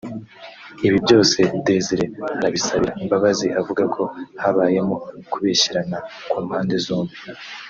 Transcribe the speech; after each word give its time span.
ibi 0.85 0.97
byose 1.05 1.37
Desire 1.67 2.05
arabisabira 2.37 2.93
imbabazi 3.03 3.47
avugako 3.59 4.01
habayemo 4.41 4.95
kubeshyerana 5.31 5.97
ku 6.29 6.37
mpande 6.45 6.75
zombi 6.85 7.15